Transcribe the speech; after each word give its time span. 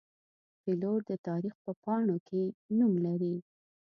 پیلوټ 0.61 0.99
د 1.09 1.11
تاریخ 1.27 1.55
په 1.63 1.71
پاڼو 1.83 2.17
کې 2.27 2.43
نوم 2.77 2.93
لري. 3.05 3.35